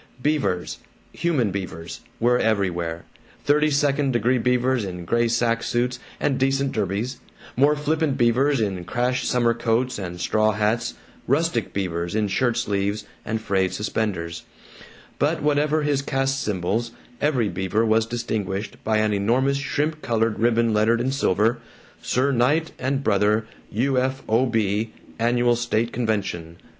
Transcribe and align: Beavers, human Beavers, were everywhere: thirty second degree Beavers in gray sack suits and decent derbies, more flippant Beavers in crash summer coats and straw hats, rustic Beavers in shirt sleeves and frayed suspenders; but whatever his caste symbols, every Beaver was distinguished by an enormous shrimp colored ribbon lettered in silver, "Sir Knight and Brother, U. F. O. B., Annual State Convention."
Beavers, 0.19 0.79
human 1.13 1.51
Beavers, 1.51 1.99
were 2.19 2.39
everywhere: 2.39 3.05
thirty 3.45 3.69
second 3.69 4.13
degree 4.13 4.39
Beavers 4.39 4.83
in 4.83 5.05
gray 5.05 5.27
sack 5.27 5.61
suits 5.61 5.99
and 6.19 6.39
decent 6.39 6.71
derbies, 6.71 7.19
more 7.55 7.75
flippant 7.75 8.17
Beavers 8.17 8.59
in 8.59 8.83
crash 8.85 9.27
summer 9.27 9.53
coats 9.53 9.99
and 9.99 10.19
straw 10.19 10.53
hats, 10.53 10.95
rustic 11.27 11.71
Beavers 11.71 12.15
in 12.15 12.29
shirt 12.29 12.57
sleeves 12.57 13.05
and 13.23 13.39
frayed 13.39 13.73
suspenders; 13.73 14.41
but 15.19 15.43
whatever 15.43 15.83
his 15.83 16.01
caste 16.01 16.41
symbols, 16.41 16.89
every 17.21 17.47
Beaver 17.47 17.85
was 17.85 18.07
distinguished 18.07 18.83
by 18.83 18.97
an 18.97 19.13
enormous 19.13 19.57
shrimp 19.57 20.01
colored 20.01 20.39
ribbon 20.39 20.73
lettered 20.73 20.99
in 20.99 21.11
silver, 21.11 21.59
"Sir 22.01 22.31
Knight 22.31 22.71
and 22.79 23.03
Brother, 23.03 23.45
U. 23.71 23.99
F. 23.99 24.23
O. 24.27 24.47
B., 24.47 24.93
Annual 25.19 25.57
State 25.57 25.93
Convention." 25.93 26.57